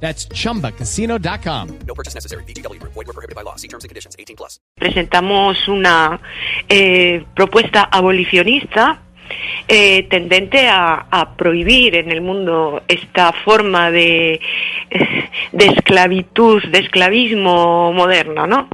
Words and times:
That's 0.00 0.28
chumbacasino.com. 0.28 1.78
No 1.86 1.94
purchase 1.94 2.14
necessary. 2.14 2.44
BGW. 2.44 2.80
Void 2.82 2.94
were 2.94 3.12
prohibited 3.12 3.34
by 3.34 3.42
law. 3.42 3.56
See 3.56 3.68
terms 3.68 3.84
and 3.84 3.88
conditions. 3.88 4.14
18 4.18 4.36
plus. 4.36 4.60
presentamos 4.78 5.68
una 5.68 6.20
eh, 6.68 7.24
propuesta 7.34 7.88
abolicionista 7.90 9.00
eh, 9.68 10.04
tendente 10.08 10.68
a, 10.68 11.06
a 11.10 11.36
prohibir 11.36 11.96
en 11.96 12.10
el 12.10 12.20
mundo 12.20 12.82
esta 12.86 13.32
forma 13.32 13.90
de, 13.90 14.40
de 15.52 15.66
esclavitud, 15.66 16.62
de 16.64 16.78
esclavismo 16.78 17.92
moderno, 17.92 18.46
¿no? 18.46 18.68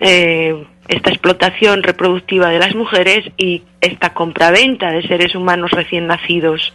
Eh, 0.00 0.66
esta 0.88 1.10
explotación 1.10 1.82
reproductiva 1.84 2.50
de 2.50 2.58
las 2.58 2.74
mujeres 2.74 3.24
y 3.36 3.62
esta 3.80 4.12
compraventa 4.12 4.90
de 4.90 5.06
seres 5.06 5.34
humanos 5.34 5.70
recién 5.70 6.08
nacidos. 6.08 6.74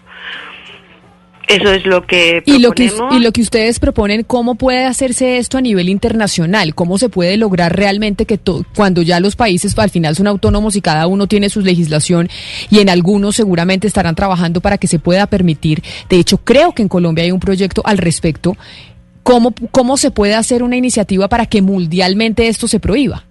Eso 1.48 1.72
es 1.72 1.86
lo 1.86 2.06
que 2.08 2.42
Y 2.46 2.58
lo 2.60 2.72
que, 2.72 2.88
proponemos. 2.88 3.16
y 3.18 3.24
lo 3.24 3.32
que 3.32 3.42
ustedes 3.42 3.80
proponen, 3.80 4.24
¿cómo 4.24 4.56
puede 4.56 4.86
hacerse 4.86 5.38
esto 5.38 5.58
a 5.58 5.62
nivel 5.62 5.90
internacional? 5.90 6.74
¿Cómo 6.74 6.98
se 6.98 7.10
puede 7.10 7.38
lograr 7.38 7.76
realmente 7.76 8.26
que 8.26 8.38
to- 8.38 8.66
cuando 8.76 9.02
ya 9.04 9.20
los 9.20 9.36
países 9.36 9.78
al 9.78 9.90
final 9.92 10.16
son 10.16 10.26
autónomos 10.28 10.76
y 10.76 10.82
cada 10.82 11.06
uno 11.08 11.28
tiene 11.28 11.50
su 11.50 11.62
legislación 11.62 12.30
y 12.72 12.80
en 12.80 12.90
algunos 12.90 13.36
seguramente 13.36 13.86
estarán 13.88 14.16
trabajando 14.16 14.60
para 14.62 14.78
que 14.80 14.88
se 14.88 14.98
pueda 14.98 15.28
permitir? 15.28 15.84
De 16.10 16.18
hecho, 16.18 16.38
creo 16.40 16.72
que 16.74 16.82
en 16.82 16.88
Colombia 16.90 17.24
hay 17.26 17.32
un 17.32 17.40
proyecto 17.40 17.82
al 17.86 17.98
respecto. 18.00 18.58
¿Cómo, 19.22 19.54
cómo 19.72 19.98
se 19.98 20.12
puede 20.12 20.36
hacer 20.36 20.64
una 20.64 20.76
iniciativa 20.78 21.28
para 21.28 21.46
que 21.46 21.62
mundialmente 21.62 22.48
esto 22.48 22.68
se 22.68 22.80
prohíba? 22.80 23.24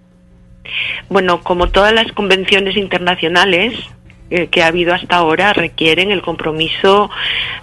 Bueno, 1.09 1.43
como 1.43 1.69
todas 1.69 1.93
las 1.93 2.11
convenciones 2.13 2.77
internacionales 2.77 3.75
eh, 4.37 4.49
que 4.49 4.65
ha 4.65 4.67
habido 4.67 4.93
hasta 4.93 5.15
ahora, 5.15 5.53
requieren 5.53 6.11
el 6.11 6.21
compromiso 6.21 7.09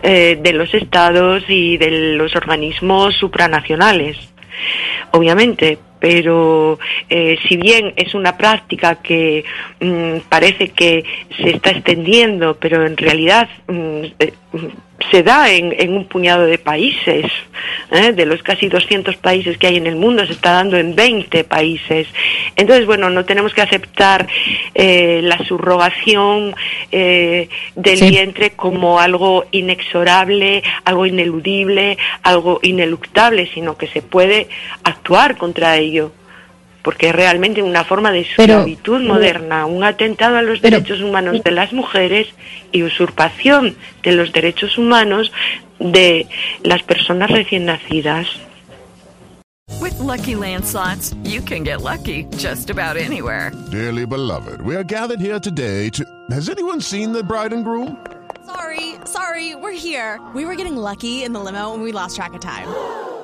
eh, 0.01 0.39
de 0.41 0.53
los 0.53 0.73
estados 0.73 1.43
y 1.49 1.75
de 1.75 2.15
los 2.15 2.33
organismos 2.33 3.13
supranacionales, 3.17 4.17
obviamente. 5.11 5.79
Pero 6.01 6.79
eh, 7.09 7.37
si 7.47 7.55
bien 7.57 7.93
es 7.95 8.13
una 8.15 8.35
práctica 8.35 8.95
que 8.95 9.45
mm, 9.79 10.27
parece 10.27 10.69
que 10.69 11.05
se 11.37 11.51
está 11.51 11.69
extendiendo, 11.69 12.57
pero 12.59 12.85
en 12.85 12.97
realidad 12.97 13.47
mm, 13.67 14.03
eh, 14.19 14.33
mm, 14.51 14.67
se 15.09 15.23
da 15.23 15.51
en, 15.51 15.73
en 15.79 15.93
un 15.93 16.05
puñado 16.05 16.45
de 16.45 16.57
países, 16.57 17.25
¿eh? 17.91 18.11
de 18.13 18.25
los 18.25 18.43
casi 18.43 18.67
200 18.67 19.15
países 19.17 19.57
que 19.57 19.67
hay 19.67 19.77
en 19.77 19.87
el 19.87 19.95
mundo, 19.95 20.25
se 20.25 20.33
está 20.33 20.51
dando 20.51 20.77
en 20.77 20.95
20 20.95 21.43
países. 21.43 22.07
Entonces, 22.55 22.85
bueno, 22.85 23.09
no 23.09 23.25
tenemos 23.25 23.53
que 23.53 23.61
aceptar 23.61 24.27
eh, 24.75 25.21
la 25.23 25.37
subrogación 25.45 26.55
eh, 26.91 27.49
del 27.75 27.97
Sí. 27.97 28.09
vientre 28.09 28.51
como 28.51 28.99
algo 28.99 29.45
inexorable, 29.51 30.63
algo 30.85 31.05
ineludible, 31.05 31.97
algo 32.23 32.59
ineluctable, 32.63 33.49
sino 33.53 33.77
que 33.77 33.87
se 33.87 34.01
puede 34.01 34.47
actuar 34.83 35.37
contra 35.37 35.77
ello. 35.77 35.90
Porque 36.83 37.09
es 37.09 37.15
realmente 37.15 37.61
una 37.61 37.83
forma 37.83 38.11
de 38.11 38.25
Pero- 38.35 38.53
esclavitud 38.53 39.01
moderna, 39.01 39.65
un 39.67 39.83
atentado 39.83 40.37
a 40.37 40.41
los 40.41 40.59
Pero- 40.59 40.77
derechos 40.77 41.01
humanos 41.01 41.43
de 41.43 41.51
las 41.51 41.73
mujeres 41.73 42.27
y 42.71 42.81
usurpación 42.83 43.75
de 44.03 44.11
los 44.13 44.31
derechos 44.31 44.77
humanos 44.79 45.31
de 45.79 46.27
las 46.63 46.81
personas 46.83 47.29
recién 47.29 47.65
nacidas. 47.65 48.27
With 49.79 49.99
Lucky 49.99 50.35
Land 50.35 50.65
slots, 50.65 51.13
you 51.23 51.41
can 51.41 51.63
get 51.63 51.81
lucky 51.81 52.25
just 52.37 52.69
about 52.69 52.97
anywhere. 52.97 53.51
Dearly 53.71 54.05
beloved, 54.05 54.61
we 54.63 54.75
are 54.75 54.83
gathered 54.83 55.19
here 55.21 55.39
today 55.39 55.89
to. 55.91 56.03
Has 56.31 56.49
anyone 56.49 56.81
seen 56.81 57.13
the 57.13 57.23
bride 57.23 57.53
and 57.53 57.63
groom? 57.63 57.95
Sorry, 58.45 58.95
sorry, 59.05 59.55
we're 59.55 59.71
here. 59.71 60.19
We 60.35 60.45
were 60.45 60.55
getting 60.55 60.75
lucky 60.75 61.23
in 61.23 61.31
the 61.31 61.39
limo 61.39 61.73
and 61.73 61.81
we 61.83 61.91
lost 61.93 62.15
track 62.17 62.33
of 62.33 62.41
time. 62.41 62.67